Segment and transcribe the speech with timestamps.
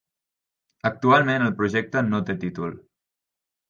[0.91, 2.79] Actualment el projecte no té títol.